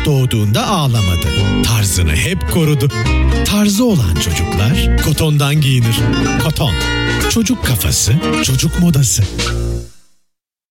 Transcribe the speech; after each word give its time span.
çocuk 0.00 0.04
doğduğunda 0.04 0.66
ağlamadı. 0.66 1.26
Tarzını 1.64 2.12
hep 2.12 2.50
korudu. 2.50 2.88
Tarzı 3.44 3.84
olan 3.84 4.14
çocuklar 4.14 5.02
kotondan 5.04 5.60
giyinir. 5.60 5.96
Koton. 6.44 6.72
Çocuk 7.30 7.64
kafası, 7.64 8.14
çocuk 8.44 8.78
modası. 8.78 9.22